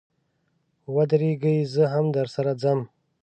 [0.93, 2.79] و درېږئ، زه هم درسره ځم.